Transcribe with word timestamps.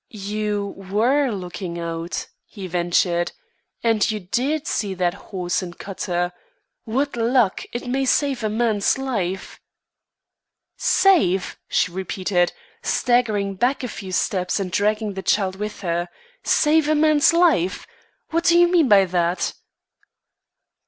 "You 0.09 0.73
were 0.91 1.29
looking 1.29 1.77
out," 1.77 2.25
he 2.47 2.65
ventured. 2.65 3.33
"And 3.83 4.09
you 4.09 4.19
did 4.19 4.65
see 4.65 4.95
that 4.95 5.13
horse 5.13 5.61
and 5.61 5.77
cutter. 5.77 6.31
What 6.85 7.15
luck! 7.15 7.63
It 7.71 7.85
may 7.85 8.05
save 8.05 8.43
a 8.43 8.49
man's 8.49 8.97
life." 8.97 9.59
"Save!" 10.75 11.55
she 11.69 11.91
repeated, 11.91 12.51
staggering 12.81 13.53
back 13.53 13.83
a 13.83 13.87
few 13.87 14.11
steps 14.11 14.59
and 14.59 14.71
dragging 14.71 15.13
the 15.13 15.21
child 15.21 15.57
with 15.57 15.81
her. 15.81 16.09
"Save 16.43 16.89
a 16.89 16.95
man's 16.95 17.31
life! 17.31 17.85
What 18.31 18.45
do 18.45 18.57
you 18.57 18.67
mean 18.67 18.89
by 18.89 19.05
that?" 19.05 19.53